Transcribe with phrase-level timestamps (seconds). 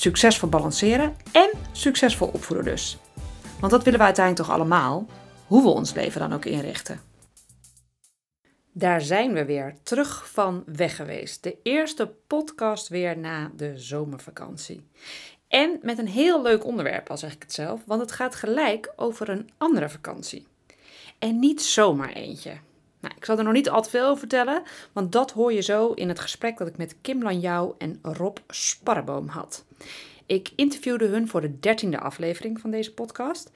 [0.00, 2.98] Succesvol balanceren en succesvol opvoeden dus.
[3.60, 5.06] Want dat willen we uiteindelijk toch allemaal,
[5.46, 7.00] hoe we ons leven dan ook inrichten.
[8.72, 11.42] Daar zijn we weer, terug van weg geweest.
[11.42, 14.88] De eerste podcast weer na de zomervakantie.
[15.48, 18.92] En met een heel leuk onderwerp, al zeg ik het zelf, want het gaat gelijk
[18.96, 20.46] over een andere vakantie.
[21.18, 22.52] En niet zomaar eentje.
[23.00, 25.60] Nou, ik zal er nog niet al te veel over vertellen, want dat hoor je
[25.60, 29.64] zo in het gesprek dat ik met Kim Lanjouw en Rob Sparreboom had.
[30.26, 33.50] Ik interviewde hun voor de dertiende aflevering van deze podcast.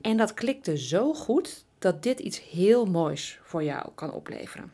[0.00, 4.72] En dat klikte zo goed dat dit iets heel moois voor jou kan opleveren.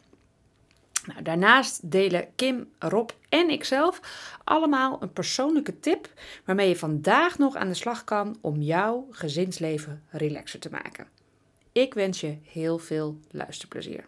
[1.07, 4.01] Nou, daarnaast delen Kim, Rob en ikzelf
[4.45, 6.09] allemaal een persoonlijke tip
[6.45, 11.07] waarmee je vandaag nog aan de slag kan om jouw gezinsleven relaxer te maken.
[11.73, 14.05] Ik wens je heel veel luisterplezier.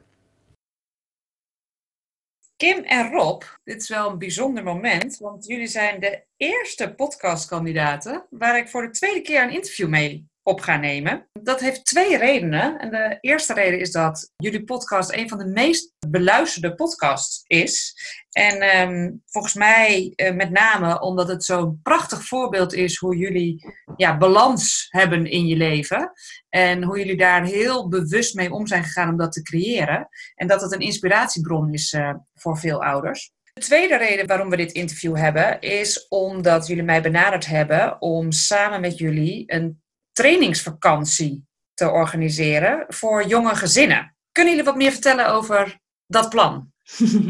[2.57, 8.27] Kim en Rob, dit is wel een bijzonder moment, want jullie zijn de eerste podcastkandidaten
[8.31, 11.29] waar ik voor de tweede keer een interview mee op ga nemen.
[11.43, 12.79] Dat heeft twee redenen.
[12.79, 17.95] En de eerste reden is dat jullie podcast een van de meest beluisterde podcasts is.
[18.31, 23.75] En ehm, volgens mij uh, met name omdat het zo'n prachtig voorbeeld is hoe jullie
[23.97, 26.13] ja, balans hebben in je leven.
[26.49, 30.09] En hoe jullie daar heel bewust mee om zijn gegaan om dat te creëren.
[30.35, 33.33] En dat het een inspiratiebron is uh, voor veel ouders.
[33.53, 38.33] De tweede reden waarom we dit interview hebben, is omdat jullie mij benaderd hebben om
[38.33, 39.85] samen met jullie een
[40.17, 44.17] trainingsvakantie te organiseren voor jonge gezinnen.
[44.33, 46.73] Kunnen jullie wat meer vertellen over dat plan?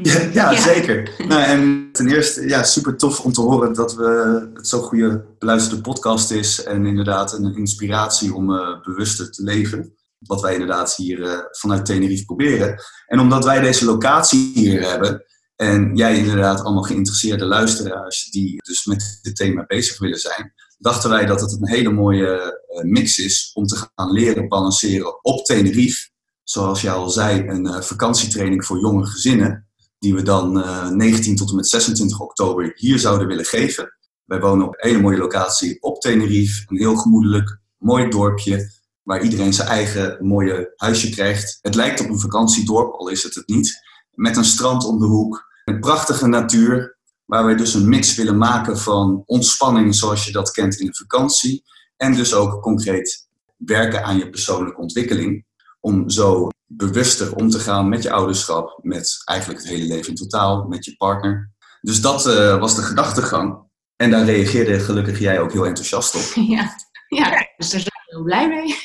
[0.03, 1.11] Ja, ja, zeker.
[1.29, 5.25] Nou, en ten eerste, ja, super tof om te horen dat we het zo'n goede
[5.39, 6.63] beluisterde podcast is.
[6.63, 9.95] En inderdaad een inspiratie om uh, bewuster te leven.
[10.19, 12.79] Wat wij inderdaad hier uh, vanuit Tenerife proberen.
[13.07, 15.25] En omdat wij deze locatie hier hebben.
[15.57, 21.11] En jij inderdaad allemaal geïnteresseerde luisteraars die dus met dit thema bezig willen zijn dachten
[21.11, 25.45] wij dat het een hele mooie eh, mix is om te gaan leren balanceren op
[25.45, 26.09] Tenerife.
[26.43, 30.91] Zoals jij al zei, een uh, vakantietraining voor jonge gezinnen, die we dan uh, eh,
[30.91, 33.97] 19 tot en met 26 oktober hier zouden willen geven.
[34.25, 38.71] Wij wonen op een hele mooie locatie op Tenerife, een heel gemoedelijk, mooi dorpje,
[39.03, 41.59] waar iedereen zijn eigen mooie huisje krijgt.
[41.61, 43.75] Het lijkt op een vakantiedorp, al is het het niet,
[44.11, 46.96] met een strand om de hoek, een prachtige natuur,
[47.27, 50.95] Waar wij dus een mix willen maken van ontspanning zoals je dat kent in de
[50.95, 51.65] vakantie.
[51.97, 55.45] En dus ook concreet werken aan je persoonlijke ontwikkeling.
[55.81, 60.15] Om zo bewuster om te gaan met je ouderschap, met eigenlijk het hele leven in
[60.15, 61.51] totaal, met je partner.
[61.81, 63.65] Dus dat uh, was de gedachtegang.
[63.97, 66.45] En daar reageerde gelukkig jij ook heel enthousiast op.
[66.57, 66.77] Ja,
[67.09, 68.77] ja dus daar zijn we heel blij mee.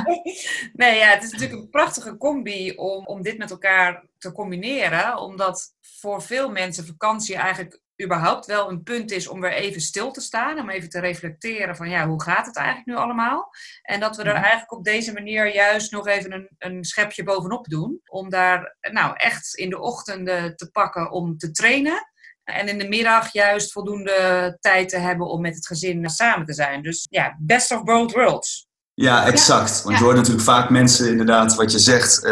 [0.72, 5.18] nee, ja, het is natuurlijk een prachtige combi om, om dit met elkaar te combineren.
[5.18, 10.10] Omdat voor veel mensen vakantie eigenlijk überhaupt wel een punt is om weer even stil
[10.10, 10.58] te staan.
[10.58, 13.50] Om even te reflecteren van ja, hoe gaat het eigenlijk nu allemaal?
[13.82, 17.66] En dat we er eigenlijk op deze manier juist nog even een, een schepje bovenop
[17.66, 18.00] doen.
[18.04, 22.08] Om daar nou echt in de ochtenden te pakken om te trainen.
[22.44, 26.54] En in de middag juist voldoende tijd te hebben om met het gezin samen te
[26.54, 26.82] zijn.
[26.82, 28.68] Dus ja, best of both worlds.
[29.00, 29.82] Ja, exact.
[29.82, 32.30] Want je hoort natuurlijk vaak mensen inderdaad, wat je zegt, uh,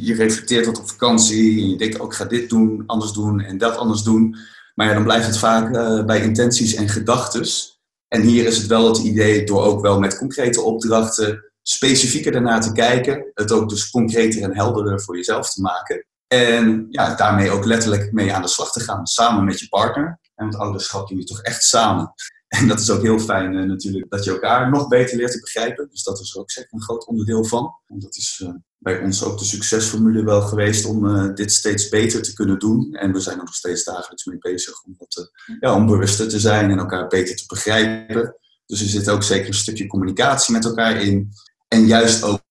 [0.00, 3.40] je reflecteert wat op vakantie en je denkt ook, oh, ga dit doen, anders doen
[3.40, 4.36] en dat anders doen.
[4.74, 7.80] Maar ja, dan blijft het vaak uh, bij intenties en gedachtes.
[8.08, 12.58] En hier is het wel het idee door ook wel met concrete opdrachten specifieker daarna
[12.58, 13.30] te kijken.
[13.34, 16.06] Het ook dus concreter en helderder voor jezelf te maken.
[16.26, 20.18] En ja, daarmee ook letterlijk mee aan de slag te gaan, samen met je partner.
[20.34, 22.14] En het ouderschap doe je toch echt samen.
[22.58, 25.40] En dat is ook heel fijn uh, natuurlijk, dat je elkaar nog beter leert te
[25.40, 25.88] begrijpen.
[25.90, 27.74] Dus dat is er ook zeker een groot onderdeel van.
[27.86, 31.88] En dat is uh, bij ons ook de succesformule wel geweest om uh, dit steeds
[31.88, 32.94] beter te kunnen doen.
[32.94, 35.30] En we zijn er nog steeds dagelijks mee bezig om, dat,
[35.60, 38.36] ja, om bewuster te zijn en elkaar beter te begrijpen.
[38.66, 41.32] Dus er zit ook zeker een stukje communicatie met elkaar in.
[41.68, 42.42] En juist ook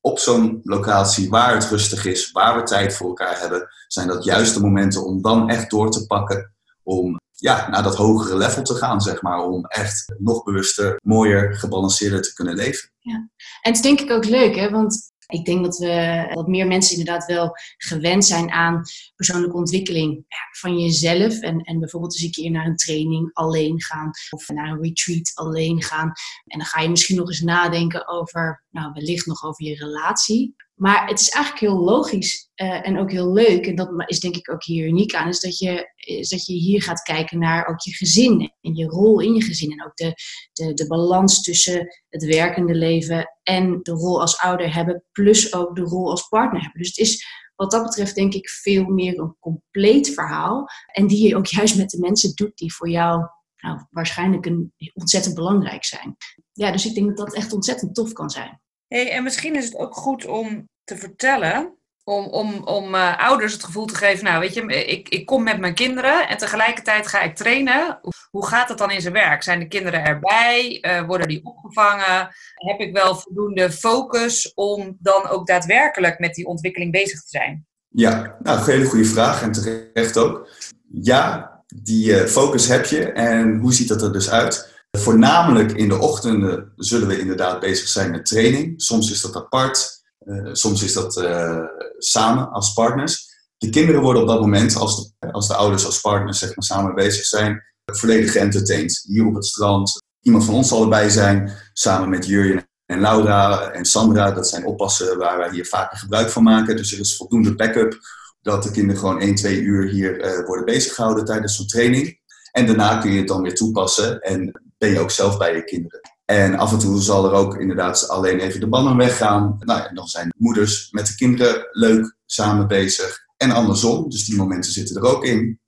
[0.00, 4.24] op zo'n locatie waar het rustig is, waar we tijd voor elkaar hebben, zijn dat
[4.24, 6.54] juist de momenten om dan echt door te pakken.
[6.82, 9.38] Om ja, naar dat hogere level te gaan, zeg maar.
[9.38, 12.90] Om echt nog bewuster, mooier, gebalanceerder te kunnen leven.
[12.98, 13.14] Ja.
[13.14, 13.28] En
[13.60, 14.70] het is denk ik ook leuk, hè?
[14.70, 18.82] want Ik denk dat, we, dat meer mensen inderdaad wel gewend zijn aan
[19.16, 20.24] persoonlijke ontwikkeling
[20.58, 21.40] van jezelf.
[21.40, 25.32] En, en bijvoorbeeld eens een keer naar een training alleen gaan of naar een retreat
[25.34, 26.12] alleen gaan.
[26.44, 30.54] En dan ga je misschien nog eens nadenken over, nou wellicht nog over je relatie.
[30.74, 33.66] Maar het is eigenlijk heel logisch uh, en ook heel leuk.
[33.66, 35.28] En dat is denk ik ook hier uniek aan.
[35.28, 35.92] Is dat, je,
[36.28, 38.52] dat je hier gaat kijken naar ook je gezin.
[38.60, 39.72] En je rol in je gezin.
[39.72, 40.14] En ook de,
[40.52, 45.04] de, de balans tussen het werkende leven en de rol als ouder hebben.
[45.12, 46.80] Plus ook de rol als partner hebben.
[46.80, 50.66] Dus het is wat dat betreft denk ik veel meer een compleet verhaal.
[50.92, 53.26] En die je ook juist met de mensen doet die voor jou
[53.56, 56.16] nou, waarschijnlijk een, ontzettend belangrijk zijn.
[56.52, 58.60] Ja, dus ik denk dat dat echt ontzettend tof kan zijn.
[58.94, 63.52] Hey, en misschien is het ook goed om te vertellen, om, om, om uh, ouders
[63.52, 67.06] het gevoel te geven, nou weet je, ik, ik kom met mijn kinderen en tegelijkertijd
[67.06, 68.00] ga ik trainen.
[68.30, 69.42] Hoe gaat het dan in zijn werk?
[69.42, 70.78] Zijn de kinderen erbij?
[70.80, 72.28] Uh, worden die opgevangen?
[72.54, 77.66] Heb ik wel voldoende focus om dan ook daadwerkelijk met die ontwikkeling bezig te zijn?
[77.88, 80.48] Ja, nou, een hele goede vraag en terecht ook.
[80.92, 84.73] Ja, die focus heb je en hoe ziet dat er dus uit?
[84.98, 88.82] Voornamelijk in de ochtenden zullen we inderdaad bezig zijn met training.
[88.82, 91.64] Soms is dat apart, uh, soms is dat uh,
[91.98, 93.32] samen als partners.
[93.56, 96.64] De kinderen worden op dat moment, als de, als de ouders als partners zeg maar,
[96.64, 99.04] samen bezig zijn, volledig geëntertained.
[99.06, 100.02] Hier op het strand.
[100.20, 104.30] Iemand van ons zal erbij zijn, samen met Jurjen en Laura en Sandra.
[104.30, 106.76] Dat zijn oppassen waar wij hier vaker gebruik van maken.
[106.76, 107.98] Dus er is voldoende backup
[108.42, 112.18] dat de kinderen gewoon 1, 2 uur hier uh, worden bezig gehouden tijdens zo'n training.
[112.52, 115.64] En daarna kun je het dan weer toepassen en ben je ook zelf bij je
[115.64, 116.00] kinderen.
[116.24, 119.56] En af en toe zal er ook inderdaad alleen even de banden weggaan.
[119.58, 123.22] Nou ja, dan zijn moeders met de kinderen leuk samen bezig.
[123.36, 125.60] En andersom, dus die momenten zitten er ook in.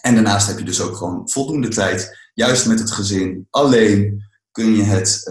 [0.00, 3.46] En daarnaast heb je dus ook gewoon voldoende tijd, juist met het gezin.
[3.50, 5.30] Alleen kun je het,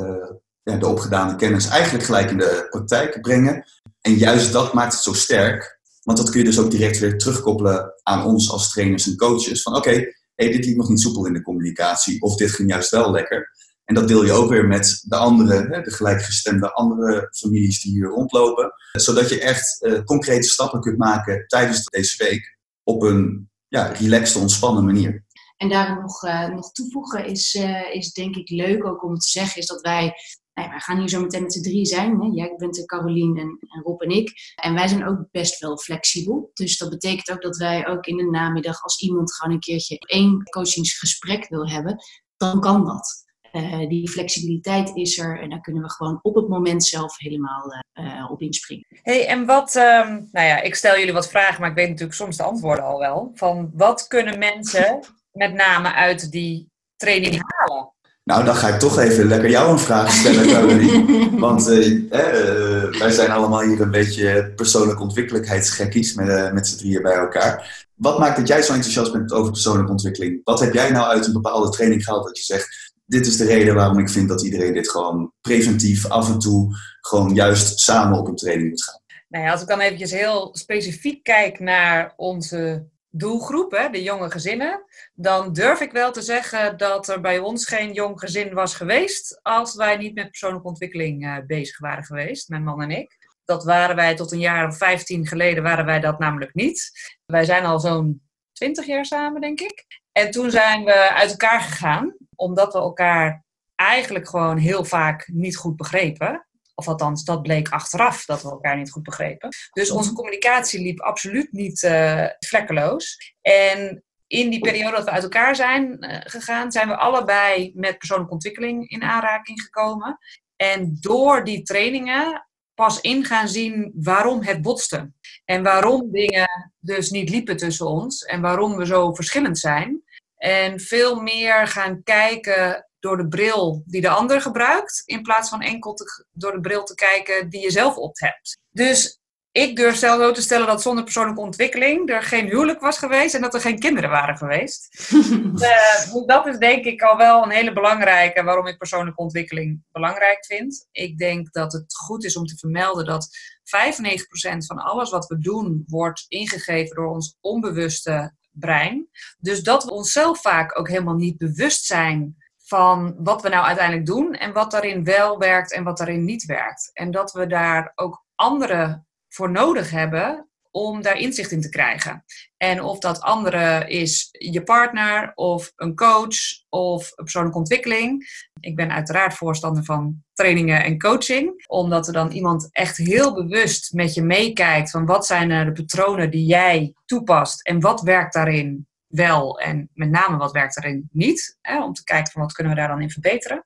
[0.64, 3.66] ja, de opgedane kennis eigenlijk gelijk in de praktijk brengen.
[4.02, 5.82] En juist dat maakt het zo sterk.
[6.02, 9.62] Want dat kun je dus ook direct weer terugkoppelen aan ons als trainers en coaches.
[9.62, 12.22] Van oké, hey, dit liep nog niet soepel in de communicatie.
[12.22, 13.50] Of dit ging juist wel lekker.
[13.86, 18.08] En dat deel je ook weer met de andere, de gelijkgestemde andere families die hier
[18.08, 18.74] rondlopen.
[18.92, 24.42] Zodat je echt uh, concrete stappen kunt maken tijdens deze week op een ja, relaxed,
[24.42, 25.26] ontspannen manier.
[25.58, 29.30] En daarom nog, uh, nog toevoegen is, uh, is denk ik leuk ook om te
[29.30, 30.14] zeggen, is dat wij
[30.54, 32.22] nou, wij gaan hier zo meteen met z'n drie zijn.
[32.22, 32.28] Hè?
[32.28, 34.32] Jij bent de Carolien en, en, Rob en ik.
[34.56, 36.50] En wij zijn ook best wel flexibel.
[36.54, 39.98] Dus dat betekent ook dat wij ook in de namiddag, als iemand gewoon een keertje
[39.98, 41.98] één coachingsgesprek wil hebben,
[42.38, 43.22] dan kan dat.
[43.52, 47.84] Uh, die flexibiliteit is er en daar kunnen we gewoon op het moment zelf helemaal
[48.00, 48.86] uh, op inspringen.
[49.02, 52.18] hey, en wat, um, nou ja, ik stel jullie wat vragen, maar ik weet natuurlijk
[52.18, 53.32] soms de antwoorden al wel.
[53.34, 55.00] Van wat kunnen mensen
[55.32, 57.93] met name uit die training halen?
[58.24, 61.30] Nou, dan ga ik toch even lekker jou een vraag stellen, Caroline.
[61.46, 67.02] Want uh, wij zijn allemaal hier een beetje persoonlijke ontwikkelijkheidsgekkies met, uh, met z'n drieën
[67.02, 67.86] bij elkaar.
[67.96, 70.42] Wat maakt dat jij zo enthousiast bent over persoonlijke ontwikkeling?
[70.44, 73.46] Wat heb jij nou uit een bepaalde training gehaald dat je zegt, dit is de
[73.46, 78.20] reden waarom ik vind dat iedereen dit gewoon preventief af en toe gewoon juist samen
[78.20, 79.02] op een training moet gaan?
[79.28, 84.32] Nou ja, als ik dan eventjes heel specifiek kijk naar onze doelgroep, hè, de jonge
[84.32, 84.84] gezinnen,
[85.14, 89.40] dan durf ik wel te zeggen dat er bij ons geen jong gezin was geweest
[89.42, 93.18] als wij niet met persoonlijke ontwikkeling uh, bezig waren geweest, mijn man en ik.
[93.46, 96.92] Dat waren wij tot een jaar of 15 geleden, waren wij dat namelijk niet.
[97.26, 98.22] Wij zijn al zo'n
[98.52, 99.86] 20 jaar samen, denk ik.
[100.12, 103.44] En toen zijn we uit elkaar gegaan, omdat we elkaar
[103.76, 106.48] eigenlijk gewoon heel vaak niet goed begrepen.
[106.76, 109.50] Of althans, dat bleek achteraf dat we elkaar niet goed begrepen.
[109.72, 113.34] Dus onze communicatie liep absoluut niet uh, vlekkeloos.
[113.42, 117.98] En in die periode dat we uit elkaar zijn uh, gegaan, zijn we allebei met
[117.98, 120.18] persoonlijke ontwikkeling in aanraking gekomen.
[120.56, 125.12] En door die trainingen pas in gaan zien waarom het botste.
[125.46, 128.24] En waarom dingen dus niet liepen tussen ons.
[128.24, 130.04] En waarom we zo verschillend zijn.
[130.38, 135.62] En veel meer gaan kijken door de bril die de ander gebruikt, in plaats van
[135.62, 138.58] enkel te, door de bril te kijken die je zelf op hebt.
[138.70, 142.98] Dus ik durf zelf zo te stellen dat zonder persoonlijke ontwikkeling er geen huwelijk was
[142.98, 145.12] geweest en dat er geen kinderen waren geweest.
[145.14, 150.46] uh, dat is denk ik al wel een hele belangrijke waarom ik persoonlijke ontwikkeling belangrijk
[150.46, 150.88] vind.
[150.92, 155.38] Ik denk dat het goed is om te vermelden dat 95% van alles wat we
[155.38, 159.10] doen wordt ingegeven door ons onbewuste brein.
[159.40, 162.43] Dus dat we onszelf vaak ook helemaal niet bewust zijn
[162.74, 166.46] van wat we nou uiteindelijk doen en wat daarin wel werkt en wat daarin niet
[166.46, 166.90] werkt.
[166.94, 172.24] En dat we daar ook anderen voor nodig hebben om daar inzicht in te krijgen.
[172.58, 176.38] En of dat andere is je partner of een coach
[176.70, 178.26] of een persoonlijke ontwikkeling.
[178.60, 183.94] Ik ben uiteraard voorstander van trainingen en coaching, omdat er dan iemand echt heel bewust
[183.94, 188.88] met je meekijkt van wat zijn de patronen die jij toepast en wat werkt daarin
[189.14, 191.58] wel en met name wat werkt daarin niet.
[191.62, 193.66] Hè, om te kijken van wat kunnen we daar dan in verbeteren.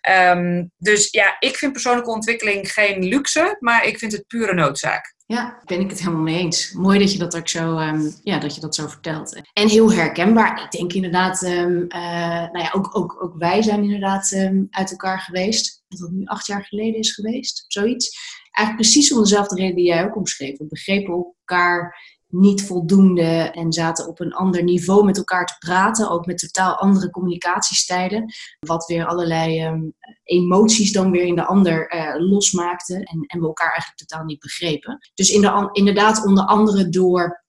[0.00, 5.14] Ehm, dus ja, ik vind persoonlijke ontwikkeling geen luxe, maar ik vind het pure noodzaak.
[5.26, 6.72] Ja, ben ik het helemaal mee eens.
[6.72, 9.42] Mooi dat je dat ook zo, um, ja, dat je dat zo vertelt.
[9.52, 10.62] En heel herkenbaar.
[10.64, 14.32] Ik denk inderdaad, um, nou ja, ook, ook, ook wij zijn inderdaad
[14.70, 15.84] uit elkaar geweest.
[15.88, 18.18] Dat dat nu acht jaar geleden is geweest, zoiets.
[18.50, 20.58] Eigenlijk precies om dezelfde reden die jij ook omschreef.
[20.58, 21.96] We begrepen elkaar
[22.28, 26.74] niet voldoende en zaten op een ander niveau met elkaar te praten, ook met totaal
[26.74, 29.80] andere communicatiestijden, wat weer allerlei ehm,
[30.22, 34.40] emoties dan weer in de ander uh, losmaakte en, en we elkaar eigenlijk totaal niet
[34.40, 34.98] begrepen.
[35.14, 37.44] Dus in de, inderdaad onder andere door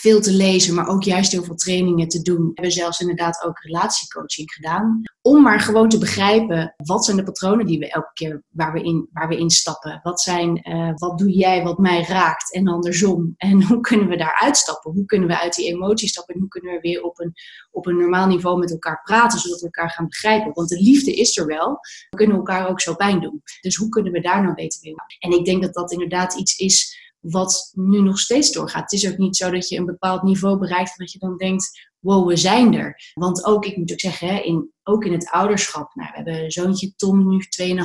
[0.00, 2.40] veel te lezen, maar ook juist heel veel trainingen te doen.
[2.40, 5.02] We hebben zelfs inderdaad ook relatiecoaching gedaan.
[5.22, 8.82] Om maar gewoon te begrijpen, wat zijn de patronen die we elke keer waar we
[8.82, 10.00] in, waar we instappen?
[10.02, 13.34] Wat, zijn, uh, wat doe jij wat mij raakt en andersom?
[13.36, 14.92] En hoe kunnen we daar uitstappen?
[14.92, 16.34] Hoe kunnen we uit die emoties stappen?
[16.34, 17.32] En hoe kunnen we weer op een,
[17.70, 20.52] op een normaal niveau met elkaar praten, zodat we elkaar gaan begrijpen?
[20.52, 21.78] Want de liefde is er wel,
[22.10, 23.42] we kunnen elkaar ook zo pijn doen.
[23.60, 24.94] Dus hoe kunnen we daar nou beter mee?
[25.18, 28.90] En ik denk dat dat inderdaad iets is wat nu nog steeds doorgaat.
[28.90, 31.88] Het is ook niet zo dat je een bepaald niveau bereikt dat je dan denkt,
[31.98, 33.12] wow, we zijn er.
[33.14, 36.50] Want ook, ik moet ook zeggen, hè, in, ook in het ouderschap, nou, we hebben
[36.50, 37.76] zoontje Tom nu 2,5.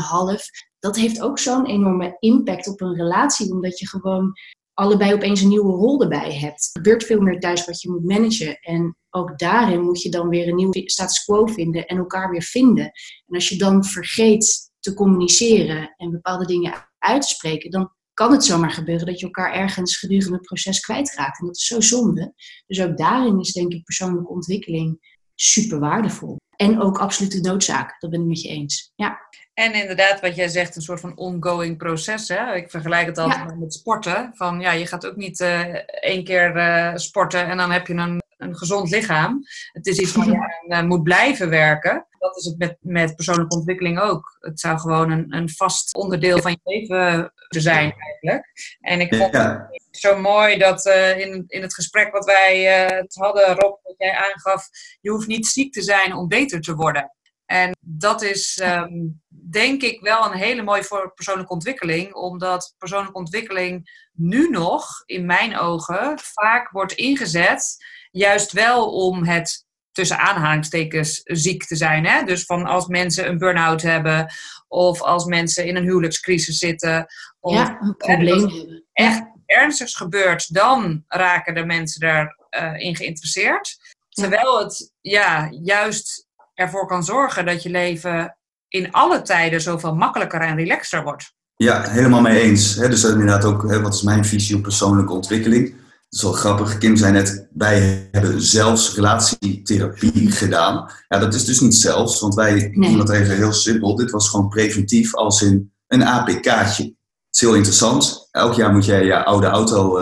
[0.79, 4.33] Dat heeft ook zo'n enorme impact op een relatie, omdat je gewoon
[4.73, 6.69] allebei opeens een nieuwe rol erbij hebt.
[6.73, 8.59] Er gebeurt veel meer thuis wat je moet managen.
[8.59, 12.41] En ook daarin moet je dan weer een nieuwe status quo vinden en elkaar weer
[12.41, 12.83] vinden.
[13.25, 18.31] En als je dan vergeet te communiceren en bepaalde dingen uit te spreken, dan kan
[18.31, 21.39] het zomaar gebeuren dat je elkaar ergens gedurende het proces kwijtraakt.
[21.39, 22.33] En dat is zo zonde.
[22.67, 26.37] Dus ook daarin is denk ik persoonlijke ontwikkeling super waardevol.
[26.55, 27.95] En ook absolute noodzaak.
[27.99, 28.91] Dat ben ik met je eens.
[28.95, 29.19] Ja.
[29.53, 32.27] En inderdaad, wat jij zegt, een soort van ongoing proces.
[32.27, 32.55] Hè?
[32.55, 34.31] Ik vergelijk het altijd met sporten.
[34.33, 37.93] Van ja, je gaat ook niet uh, één keer uh, sporten en dan heb je
[37.93, 39.41] een, een gezond lichaam.
[39.71, 42.07] Het is iets waar je uh, moet blijven werken.
[42.25, 44.37] Dat is het met, met persoonlijke ontwikkeling ook.
[44.39, 48.51] Het zou gewoon een, een vast onderdeel van je leven te zijn eigenlijk.
[48.79, 49.67] En ik vond ja.
[49.71, 50.85] het zo mooi dat
[51.17, 54.67] in, in het gesprek wat wij het hadden, Rob, dat jij aangaf,
[55.01, 57.11] je hoeft niet ziek te zijn om beter te worden.
[57.45, 63.17] En dat is um, denk ik wel een hele mooie voor persoonlijke ontwikkeling, omdat persoonlijke
[63.17, 69.64] ontwikkeling nu nog, in mijn ogen, vaak wordt ingezet, juist wel om het
[69.95, 72.05] tussen aanhalingstekens ziek te zijn.
[72.05, 72.23] Hè?
[72.23, 74.33] Dus van als mensen een burn-out hebben,
[74.67, 77.05] of als mensen in een huwelijkscrisis zitten.
[77.39, 78.83] Of ja, een probleem hebben.
[78.93, 83.77] Echt ernstigs gebeurt, dan raken de mensen daarin uh, in geïnteresseerd.
[84.09, 88.37] Terwijl het ja, juist ervoor kan zorgen dat je leven
[88.67, 91.33] in alle tijden zoveel makkelijker en relaxter wordt.
[91.55, 92.75] Ja, helemaal mee eens.
[92.75, 95.75] Dus inderdaad ook, wat is mijn visie op persoonlijke ontwikkeling?
[96.15, 96.77] Dat is wel grappig.
[96.77, 100.91] Kim zei net, wij hebben zelfs relatietherapie gedaan.
[101.07, 102.89] Ja, dat is dus niet zelfs, want wij nee.
[102.89, 103.95] doen dat even heel simpel.
[103.95, 106.83] Dit was gewoon preventief als in een APK'tje.
[106.83, 106.93] Het
[107.29, 108.27] is heel interessant.
[108.31, 109.97] Elk jaar moet jij je oude auto,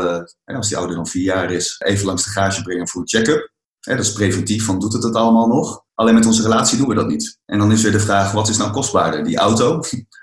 [0.45, 3.51] als die ouder dan vier jaar is, even langs de garage brengen voor een check-up.
[3.79, 5.83] dat is preventief, van doet het het allemaal nog?
[5.93, 7.39] Alleen met onze relatie doen we dat niet.
[7.45, 9.23] En dan is weer de vraag, wat is nou kostbaarder?
[9.23, 9.79] Die auto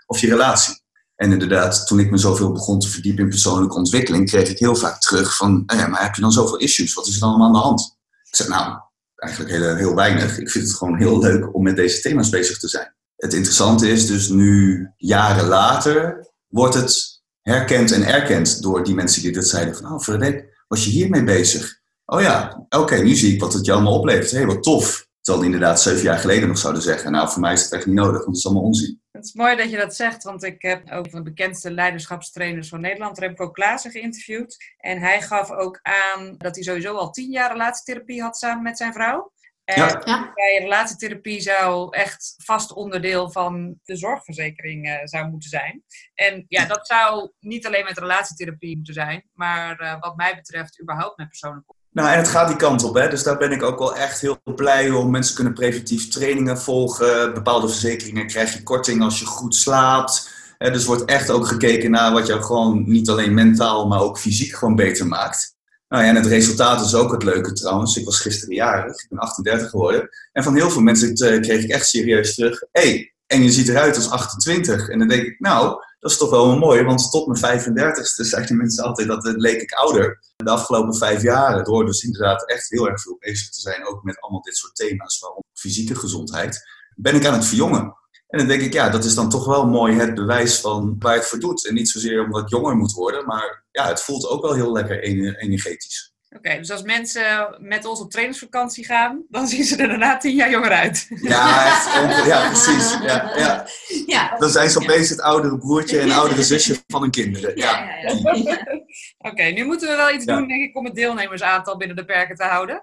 [0.06, 0.82] of je relatie?
[1.20, 4.76] En inderdaad, toen ik me zoveel begon te verdiepen in persoonlijke ontwikkeling, kreeg ik heel
[4.76, 6.94] vaak terug van, ja, maar heb je dan zoveel issues?
[6.94, 7.96] Wat is er dan allemaal aan de hand?
[8.22, 8.78] Ik zeg, nou,
[9.14, 10.38] eigenlijk heel, heel weinig.
[10.38, 12.94] Ik vind het gewoon heel leuk om met deze thema's bezig te zijn.
[13.16, 19.22] Het interessante is dus nu, jaren later, wordt het herkend en erkend door die mensen
[19.22, 21.80] die dit zeiden van, oh Frederik, was je hiermee bezig?
[22.04, 24.30] Oh ja, oké, nu zie ik wat het je allemaal oplevert.
[24.30, 25.08] Hé, hey, wat tof.
[25.20, 27.86] Terwijl die inderdaad zeven jaar geleden nog zouden zeggen, nou voor mij is het echt
[27.86, 28.99] niet nodig, want het is allemaal onzin.
[29.20, 32.80] Het is mooi dat je dat zegt, want ik heb ook de bekendste leiderschapstrainers van
[32.80, 34.74] Nederland, Remco Klaassen, geïnterviewd.
[34.76, 38.76] En hij gaf ook aan dat hij sowieso al tien jaar relatietherapie had samen met
[38.76, 39.32] zijn vrouw.
[39.64, 40.32] En ja.
[40.34, 45.84] bij relatietherapie zou echt vast onderdeel van de zorgverzekering uh, zou moeten zijn.
[46.14, 50.80] En ja, dat zou niet alleen met relatietherapie moeten zijn, maar uh, wat mij betreft
[50.80, 52.94] überhaupt met persoonlijke nou, en het gaat die kant op.
[52.94, 53.08] Hè?
[53.08, 55.10] Dus daar ben ik ook wel echt heel blij om.
[55.10, 57.34] Mensen kunnen preventief trainingen volgen.
[57.34, 60.30] Bepaalde verzekeringen krijg je korting als je goed slaapt.
[60.58, 60.70] Hè?
[60.70, 64.54] Dus wordt echt ook gekeken naar wat jou gewoon niet alleen mentaal, maar ook fysiek
[64.54, 65.54] gewoon beter maakt.
[65.88, 67.96] Nou ja, en het resultaat is ook het leuke trouwens.
[67.96, 70.08] Ik was gisteren jarig, ik ben 38 geworden.
[70.32, 72.62] En van heel veel mensen kreeg ik echt serieus terug.
[72.72, 74.88] hey, en je ziet eruit als 28.
[74.88, 78.56] En dan denk ik, nou, dat is toch wel mooi, want tot mijn 35ste zeiden
[78.56, 80.20] mensen altijd dat het leek ik ouder.
[80.36, 84.02] De afgelopen vijf jaar, door dus inderdaad echt heel erg veel bezig te zijn, ook
[84.02, 86.62] met allemaal dit soort thema's, waaronder fysieke gezondheid,
[86.96, 87.98] ben ik aan het verjongen.
[88.28, 91.14] En dan denk ik, ja, dat is dan toch wel mooi het bewijs van waar
[91.14, 91.66] het voor doet.
[91.66, 94.72] En niet zozeer omdat ik jonger moet worden, maar ja, het voelt ook wel heel
[94.72, 95.02] lekker
[95.38, 96.09] energetisch.
[96.36, 100.34] Oké, dus als mensen met ons op trainingsvakantie gaan, dan zien ze er daarna tien
[100.34, 101.06] jaar jonger uit.
[101.22, 102.98] Ja, echt, ja precies.
[103.02, 103.66] Ja, ja.
[104.06, 104.36] ja.
[104.38, 107.56] Dan zijn ze opeens het oudere broertje en oudere zusje van hun kinderen.
[107.56, 107.88] Ja,
[108.34, 108.79] ja,
[109.18, 112.36] Oké, nu moeten we wel iets doen, denk ik, om het deelnemersaantal binnen de perken
[112.36, 112.82] te houden.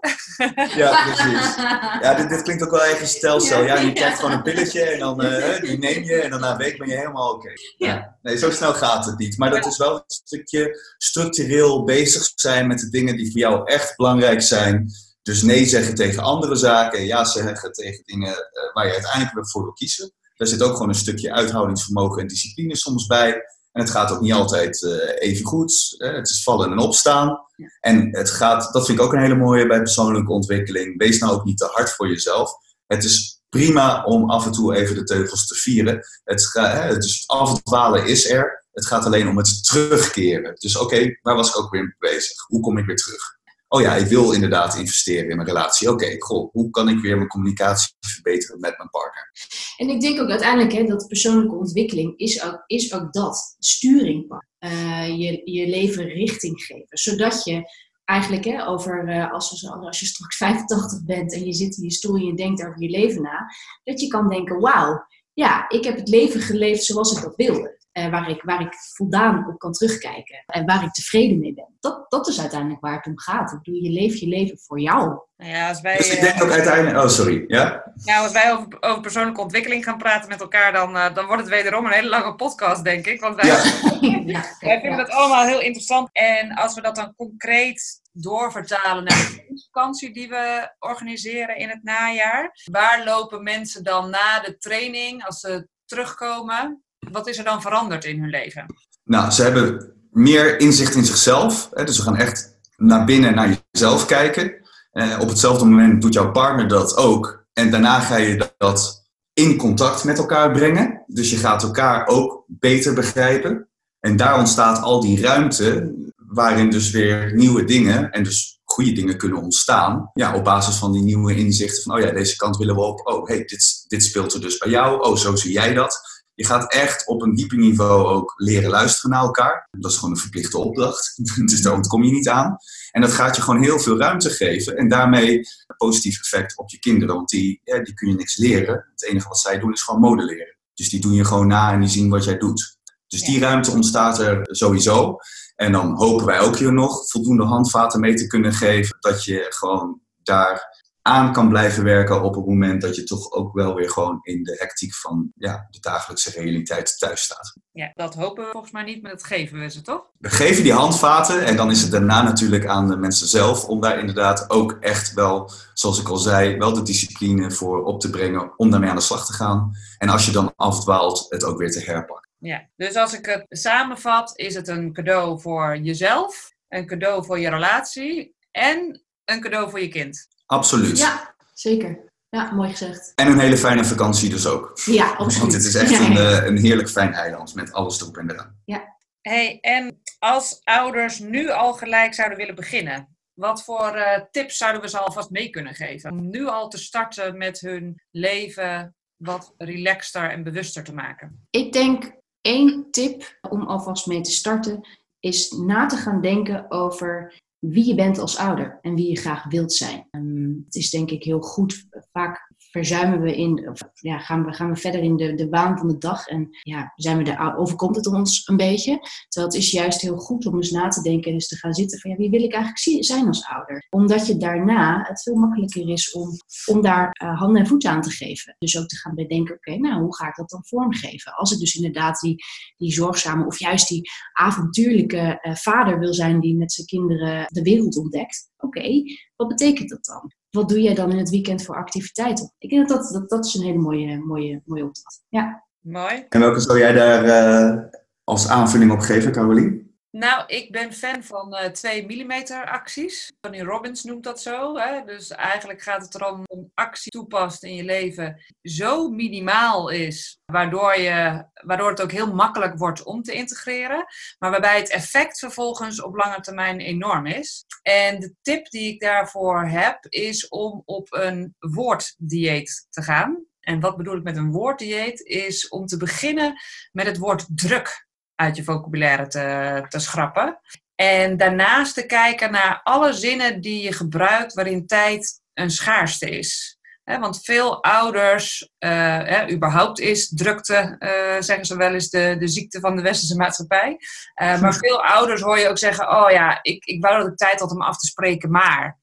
[0.75, 1.55] Ja, precies.
[2.01, 3.63] Ja, dit, dit klinkt ook wel even stelsel.
[3.63, 6.51] Ja, je krijgt gewoon een pilletje en dan uh, die neem je en dan na
[6.51, 7.51] een week ben je helemaal oké.
[7.77, 8.17] Ja.
[8.21, 9.37] Nee, zo snel gaat het niet.
[9.37, 13.71] Maar dat is wel een stukje structureel bezig zijn met de dingen die voor jou
[13.71, 14.91] echt belangrijk zijn.
[15.21, 19.63] Dus nee zeggen tegen andere zaken, ja zeggen tegen dingen uh, waar je uiteindelijk voor
[19.63, 20.11] wil kiezen.
[20.35, 23.41] Daar zit ook gewoon een stukje uithoudingsvermogen en discipline soms bij.
[23.77, 25.95] En het gaat ook niet altijd uh, even goed.
[25.97, 27.39] het is vallen en opstaan.
[27.79, 30.97] En het gaat, dat vind ik ook een hele mooie bij persoonlijke ontwikkeling.
[30.97, 32.51] Wees nou ook niet te hard voor jezelf.
[32.87, 35.99] Het is prima om af en toe even de teugels te vieren.
[36.23, 38.65] Het, hè, dus afdwalen is er.
[38.71, 40.55] Het gaat alleen om het terugkeren.
[40.55, 42.45] Dus oké, waar was ik ook weer mee bezig?
[42.47, 43.36] Hoe kom ik weer terug?
[43.67, 45.91] Oh ja, ik wil inderdaad investeren in mijn relatie.
[45.91, 49.31] Oké, goh, hoe kan ik weer mijn communicatie verbeteren met mijn partner?
[49.77, 53.55] En ik denk ook uiteindelijk hè, dat persoonlijke ontwikkeling is ook, is ook dat.
[53.59, 54.45] Sturing pakken.
[54.59, 56.97] Uh, je, je leven richting geven.
[56.97, 57.63] Zodat je
[58.05, 61.83] eigenlijk hè, over, uh, als, we, als je straks 85 bent en je zit in
[61.83, 63.47] je stoel en je denkt over je leven na,
[63.83, 67.76] dat je kan denken, wauw, ja, ik heb het leven geleefd zoals ik dat wilde.
[67.97, 71.75] Uh, waar, ik, waar ik voldaan op kan terugkijken en waar ik tevreden mee ben.
[71.79, 73.51] Dat, dat is uiteindelijk waar het om gaat.
[73.51, 75.19] Ik bedoel, je leeft je leven voor jou.
[75.37, 76.97] Nou ja, als wij, dus ik denk ook uiteindelijk...
[77.03, 77.43] Oh, sorry.
[77.47, 77.93] Ja?
[78.03, 81.41] Nou, als wij over, over persoonlijke ontwikkeling gaan praten met elkaar, dan, uh, dan wordt
[81.41, 83.19] het wederom een hele lange podcast, denk ik.
[83.19, 83.63] Want wij, ja.
[84.33, 86.09] ja, wij vinden het allemaal heel interessant.
[86.11, 91.83] En als we dat dan concreet doorvertalen naar de vakantie die we organiseren in het
[91.83, 92.51] najaar.
[92.71, 98.05] Waar lopen mensen dan na de training, als ze terugkomen, wat is er dan veranderd
[98.05, 98.65] in hun leven?
[99.03, 101.69] Nou, ze hebben meer inzicht in zichzelf.
[101.73, 104.53] Hè, dus ze gaan echt naar binnen naar jezelf kijken.
[104.91, 107.45] Eh, op hetzelfde moment doet jouw partner dat ook.
[107.53, 111.03] En daarna ga je dat in contact met elkaar brengen.
[111.07, 113.69] Dus je gaat elkaar ook beter begrijpen.
[113.99, 119.17] En daar ontstaat al die ruimte waarin dus weer nieuwe dingen en dus goede dingen
[119.17, 120.11] kunnen ontstaan.
[120.13, 123.07] Ja, op basis van die nieuwe inzichten van, oh ja, deze kant willen we op.
[123.07, 125.03] Oh, hey, dit, dit speelt er dus bij jou.
[125.03, 126.16] Oh, zo zie jij dat.
[126.37, 129.67] Je gaat echt op een dieper niveau ook leren luisteren naar elkaar.
[129.71, 131.13] Dat is gewoon een verplichte opdracht.
[131.49, 132.57] dus daar ontkom je niet aan.
[132.91, 134.77] En dat gaat je gewoon heel veel ruimte geven.
[134.77, 137.15] En daarmee een positief effect op je kinderen.
[137.15, 138.87] Want die, ja, die kun je niks leren.
[138.91, 140.57] Het enige wat zij doen is gewoon modelleren.
[140.73, 142.77] Dus die doen je gewoon na en die zien wat jij doet.
[143.07, 145.15] Dus die ruimte ontstaat er sowieso.
[145.55, 148.97] En dan hopen wij ook hier nog voldoende handvaten mee te kunnen geven.
[148.99, 153.53] Dat je gewoon daar aan kan blijven werken op het moment dat je toch ook
[153.53, 157.57] wel weer gewoon in de hectiek van ja, de dagelijkse realiteit thuis staat.
[157.71, 160.05] Ja, dat hopen we volgens mij niet, maar dat geven we ze toch?
[160.17, 163.81] We geven die handvaten en dan is het daarna natuurlijk aan de mensen zelf om
[163.81, 168.09] daar inderdaad ook echt wel, zoals ik al zei, wel de discipline voor op te
[168.09, 169.71] brengen om daarmee aan de slag te gaan.
[169.97, 172.29] En als je dan afdwaalt, het ook weer te herpakken.
[172.37, 177.39] Ja, dus als ik het samenvat, is het een cadeau voor jezelf, een cadeau voor
[177.39, 180.27] je relatie en een cadeau voor je kind.
[180.47, 180.97] Absoluut.
[180.97, 182.05] Ja, zeker.
[182.29, 183.11] Ja, mooi gezegd.
[183.15, 184.79] En een hele fijne vakantie dus ook.
[184.85, 185.37] Ja, absoluut.
[185.37, 188.61] Want het is echt een, uh, een heerlijk fijn eiland met alles erop en eraan.
[188.65, 188.95] Ja.
[189.21, 194.81] Hey, en als ouders nu al gelijk zouden willen beginnen, wat voor uh, tips zouden
[194.81, 196.11] we ze alvast mee kunnen geven?
[196.11, 201.47] Om nu al te starten met hun leven wat relaxter en bewuster te maken.
[201.49, 204.87] Ik denk één tip om alvast mee te starten
[205.19, 209.45] is na te gaan denken over wie je bent als ouder en wie je graag
[209.45, 210.07] wilt zijn.
[210.09, 211.87] Ehm, het is denk ik heel goed.
[212.11, 212.46] Vaak
[212.77, 215.97] verzuimen we in, ja, gaan, we, gaan we verder in de, de waan van de
[215.97, 218.99] dag en ja, zijn we de, overkomt het ons een beetje.
[219.27, 221.73] Terwijl het is juist heel goed om eens na te denken en eens te gaan
[221.73, 223.85] zitten van ja, wie wil ik eigenlijk zijn als ouder?
[223.89, 226.29] Omdat je daarna het veel makkelijker is om,
[226.65, 228.55] om daar uh, handen en voeten aan te geven.
[228.57, 231.33] Dus ook te gaan bedenken, oké, nou hoe ga ik dat dan vormgeven?
[231.33, 232.43] Als ik dus inderdaad die,
[232.77, 237.61] die zorgzame of juist die avontuurlijke uh, vader wil zijn die met zijn kinderen de
[237.61, 238.49] wereld ontdekt.
[238.57, 239.03] Oké,
[239.35, 240.31] wat betekent dat dan?
[240.57, 242.53] Wat doe jij dan in het weekend voor activiteiten?
[242.57, 245.23] Ik denk dat dat, dat, dat is een hele mooie, mooie, mooie opdracht.
[245.29, 245.65] Ja.
[245.79, 246.25] Mooi.
[246.29, 247.83] En welke zou jij daar uh,
[248.23, 249.86] als aanvulling op geven, Caroline?
[250.17, 252.31] Nou, ik ben fan van uh, 2 mm
[252.65, 253.31] acties.
[253.39, 254.77] Tony Robbins noemt dat zo.
[254.77, 255.03] Hè?
[255.05, 260.99] Dus eigenlijk gaat het erom om actie toepast in je leven zo minimaal is, waardoor,
[260.99, 264.05] je, waardoor het ook heel makkelijk wordt om te integreren,
[264.39, 267.65] maar waarbij het effect vervolgens op lange termijn enorm is.
[267.81, 273.45] En de tip die ik daarvoor heb, is om op een woorddieet te gaan.
[273.59, 275.21] En wat bedoel ik met een woorddieet?
[275.21, 276.53] Is om te beginnen
[276.91, 278.06] met het woord druk
[278.37, 280.59] uit je vocabulaire te, te schrappen.
[280.95, 286.77] En daarnaast te kijken naar alle zinnen die je gebruikt waarin tijd een schaarste is.
[287.03, 292.79] want veel ouders, uh, überhaupt is drukte, uh, zeggen ze wel eens, de, de ziekte
[292.79, 293.97] van de westerse maatschappij.
[294.41, 297.37] Uh, maar veel ouders hoor je ook zeggen, oh ja, ik, ik wou dat ik
[297.37, 298.97] tijd had om af te spreken, maar.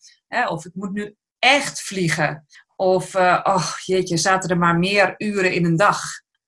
[0.48, 2.46] of ik moet nu echt vliegen.
[2.76, 6.00] Of, oh jeetje, zaten er maar meer uren in een dag.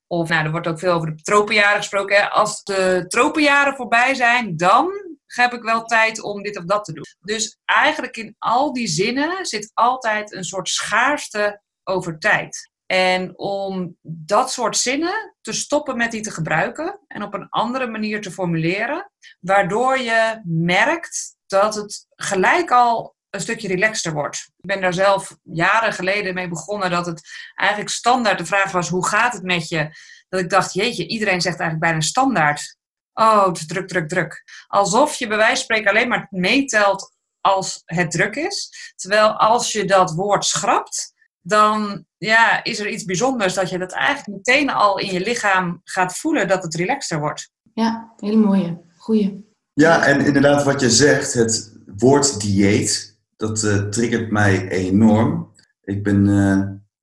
[0.07, 2.31] Of nou, er wordt ook veel over de tropenjaren gesproken.
[2.31, 4.91] Als de tropenjaren voorbij zijn, dan
[5.27, 7.05] heb ik wel tijd om dit of dat te doen.
[7.21, 12.71] Dus eigenlijk in al die zinnen zit altijd een soort schaarste over tijd.
[12.87, 17.87] En om dat soort zinnen te stoppen met die te gebruiken en op een andere
[17.87, 24.37] manier te formuleren, waardoor je merkt dat het gelijk al een stukje relaxter wordt.
[24.57, 28.89] Ik ben daar zelf jaren geleden mee begonnen dat het eigenlijk standaard de vraag was:
[28.89, 29.89] hoe gaat het met je?
[30.29, 32.77] Dat ik dacht, jeetje, iedereen zegt eigenlijk bijna standaard.
[33.13, 34.45] Oh, het is druk, druk, druk.
[34.67, 38.93] Alsof je bij wijze van spreken alleen maar meetelt als het druk is.
[38.97, 43.93] Terwijl als je dat woord schrapt, dan ja, is er iets bijzonders dat je dat
[43.93, 47.51] eigenlijk meteen al in je lichaam gaat voelen dat het relaxter wordt.
[47.75, 48.81] Ja, hele mooie.
[48.97, 49.45] Goeie.
[49.73, 55.53] Ja, en inderdaad wat je zegt, het woord dieet, dat uh, triggert mij enorm.
[55.83, 56.27] Ik ben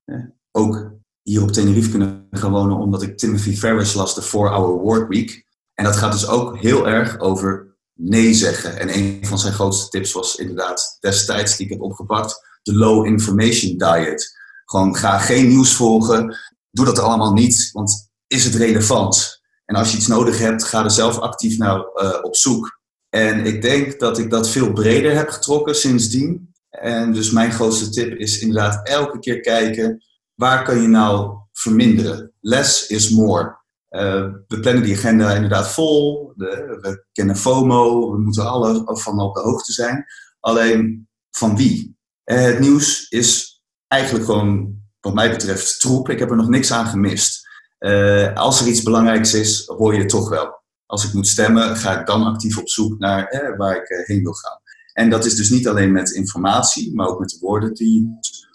[0.05, 0.91] uh, ook
[1.21, 5.45] hier op Tenerife kunnen gaan wonen omdat ik Timothy Ferris las, de 4-Hour Work Week.
[5.73, 8.79] En dat gaat dus ook heel erg over nee zeggen.
[8.79, 13.05] En een van zijn grootste tips was inderdaad destijds die ik heb opgepakt, de Low
[13.05, 14.41] Information Diet.
[14.65, 16.37] Gewoon ga geen nieuws volgen,
[16.71, 19.41] doe dat allemaal niet, want is het relevant?
[19.65, 21.85] En als je iets nodig hebt, ga er zelf actief naar
[22.21, 22.81] op zoek.
[23.13, 26.53] En ik denk dat ik dat veel breder heb getrokken sindsdien.
[26.69, 32.33] En dus mijn grootste tip is inderdaad elke keer kijken, waar kan je nou verminderen?
[32.39, 33.61] Less is more.
[33.89, 36.33] Uh, we plannen die agenda inderdaad vol.
[36.35, 38.11] We kennen FOMO.
[38.11, 40.05] We moeten alle van op de hoogte zijn.
[40.39, 41.97] Alleen van wie?
[42.25, 46.09] Uh, het nieuws is eigenlijk gewoon, wat mij betreft, troep.
[46.09, 47.47] Ik heb er nog niks aan gemist.
[47.79, 50.62] Uh, als er iets belangrijks is, hoor je het toch wel
[50.93, 54.05] als ik moet stemmen, ga ik dan actief op zoek naar eh, waar ik eh,
[54.05, 54.59] heen wil gaan.
[54.93, 58.07] En dat is dus niet alleen met informatie, maar ook met de woorden die je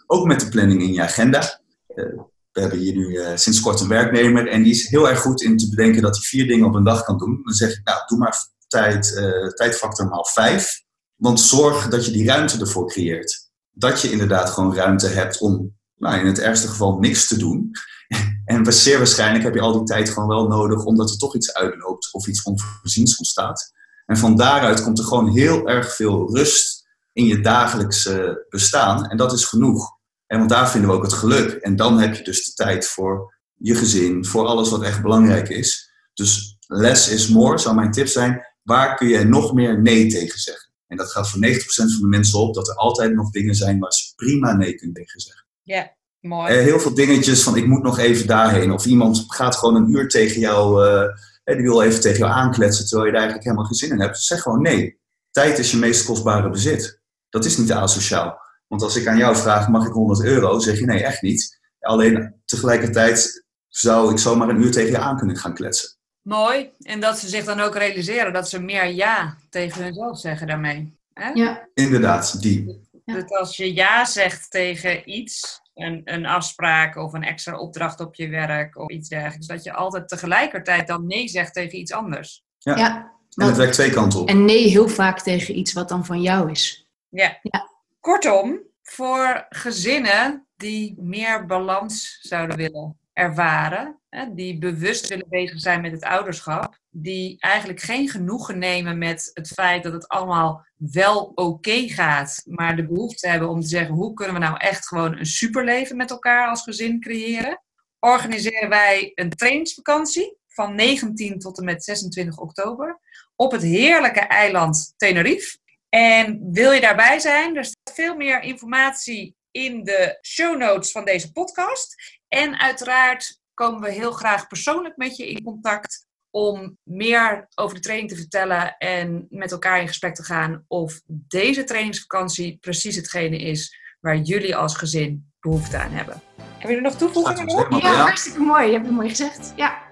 [0.07, 1.61] Ook met de planning in je agenda.
[1.95, 2.05] Uh,
[2.53, 5.43] we hebben hier nu uh, sinds kort een werknemer en die is heel erg goed
[5.43, 7.41] in te bedenken dat hij vier dingen op een dag kan doen.
[7.45, 9.13] Dan zeg ik, nou, doe maar tijd,
[9.55, 10.83] tijdfactor maal vijf.
[11.17, 13.51] Want zorg dat je die ruimte ervoor creëert.
[13.71, 17.71] Dat je inderdaad gewoon ruimte hebt om nou, in het ergste geval niks te doen.
[18.45, 21.55] En zeer waarschijnlijk heb je al die tijd gewoon wel nodig omdat er toch iets
[21.55, 23.73] uitloopt of iets onvoorziens ontstaat.
[24.07, 29.07] En van daaruit komt er gewoon heel erg veel rust in je dagelijkse bestaan.
[29.07, 29.97] En dat is genoeg.
[30.27, 31.53] En want daar vinden we ook het geluk.
[31.53, 35.49] En dan heb je dus de tijd voor je gezin, voor alles wat echt belangrijk
[35.49, 35.91] is.
[36.15, 38.47] Dus less is more zou mijn tip zijn.
[38.63, 40.73] Waar kun je nog meer nee tegen zeggen?
[40.87, 43.79] En dat gaat voor 90% van de mensen op dat er altijd nog dingen zijn
[43.79, 45.47] waar ze prima nee kunnen tegen zeggen.
[45.63, 45.97] Ja,
[46.29, 46.55] Mooi.
[46.55, 48.73] Uh, heel veel dingetjes van ik moet nog even daarheen.
[48.73, 52.87] Of iemand gaat gewoon een uur tegen jou, uh, die wil even tegen jou aankletsen
[52.87, 54.19] terwijl je daar eigenlijk helemaal geen zin in hebt.
[54.19, 54.99] Zeg gewoon nee.
[55.31, 57.01] Tijd is je meest kostbare bezit.
[57.29, 58.41] Dat is niet asociaal.
[58.67, 60.59] Want als ik aan jou vraag, mag ik 100 euro?
[60.59, 61.59] Zeg je nee, echt niet.
[61.81, 65.91] Alleen tegelijkertijd zou ik zomaar een uur tegen je aan kunnen gaan kletsen.
[66.23, 66.71] Mooi.
[66.81, 70.97] En dat ze zich dan ook realiseren dat ze meer ja tegen hunzelf zeggen daarmee.
[71.13, 71.29] Hè?
[71.29, 71.69] Ja.
[71.75, 72.87] Inderdaad, die.
[73.05, 78.15] Dus als je ja zegt tegen iets, een, een afspraak of een extra opdracht op
[78.15, 79.47] je werk of iets dergelijks.
[79.47, 82.45] Dat je altijd tegelijkertijd dan nee zegt tegen iets anders.
[82.59, 84.29] Ja, ja en het werkt twee kanten op.
[84.29, 86.89] En nee heel vaak tegen iets wat dan van jou is.
[87.09, 87.39] Ja.
[87.43, 87.71] ja.
[88.01, 94.01] Kortom, voor gezinnen die meer balans zouden willen ervaren,
[94.35, 99.49] die bewust willen bezig zijn met het ouderschap, die eigenlijk geen genoegen nemen met het
[99.49, 104.15] feit dat het allemaal wel oké gaat, maar de behoefte hebben om te zeggen hoe
[104.15, 107.63] kunnen we nou echt gewoon een superleven met elkaar als gezin creëren,
[108.01, 113.01] organiseren wij een trainingsvakantie van 19 tot en met 26 oktober
[113.37, 115.59] op het heerlijke eiland Tenerife.
[115.89, 117.57] En wil je daarbij zijn?
[117.57, 122.18] Er staat veel meer informatie in de show notes van deze podcast.
[122.29, 127.81] En uiteraard komen we heel graag persoonlijk met je in contact om meer over de
[127.83, 133.39] training te vertellen en met elkaar in gesprek te gaan of deze trainingsvakantie precies hetgene
[133.39, 136.23] is waar jullie als gezin behoefte aan hebben.
[136.37, 137.49] Hebben jullie nog toevoegingen?
[137.49, 138.67] Ja, helemaal- hartstikke mooi.
[138.67, 139.53] Je hebt het mooi gezegd.
[139.57, 139.83] Ja.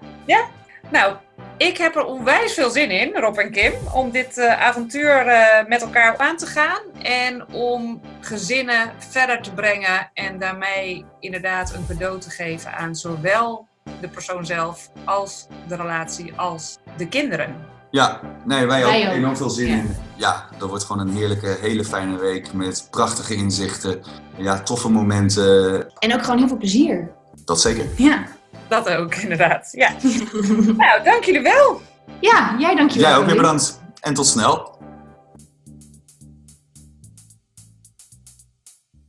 [0.91, 1.13] Nou,
[1.57, 5.67] ik heb er onwijs veel zin in, Rob en Kim, om dit eh, avontuur eh,
[5.67, 6.79] met elkaar aan te gaan.
[7.01, 13.67] En om gezinnen verder te brengen en daarmee inderdaad een cadeau te geven aan zowel
[14.01, 17.55] de persoon zelf als de relatie als de kinderen.
[17.91, 19.09] Ja, nee, wij, Wij ook.
[19.09, 19.15] ook.
[19.15, 19.73] Enorm veel zin Ja.
[19.75, 19.95] in.
[20.15, 24.01] Ja, dat wordt gewoon een heerlijke, hele fijne week met prachtige inzichten.
[24.37, 25.91] Ja, toffe momenten.
[25.99, 27.11] En ook gewoon heel veel plezier.
[27.45, 27.85] Dat zeker.
[27.95, 28.23] Ja.
[28.67, 29.69] Dat ook, inderdaad.
[29.71, 29.89] Ja.
[30.77, 31.81] nou, dank jullie wel.
[32.19, 33.09] Ja, jij dankjewel.
[33.09, 33.81] Jij ook weer bedankt.
[34.01, 34.76] En tot snel.